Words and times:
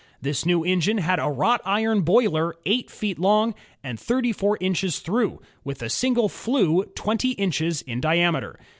This 0.19 0.47
new 0.47 0.63
engine 0.63 0.97
had 0.97 1.19
a 1.19 1.29
wrought 1.29 1.61
iron 1.63 2.01
boiler 2.01 2.55
eight 2.65 2.89
feet 2.89 3.19
long 3.19 3.53
and 3.83 3.99
thirty 3.99 4.33
four 4.33 4.57
inches 4.59 4.97
through, 4.97 5.39
with 5.63 5.83
a 5.83 5.91
single 5.91 6.27
flue 6.27 6.85
twenty 6.95 7.33
inches 7.33 7.83
in 7.83 8.01
diameter. 8.01 8.59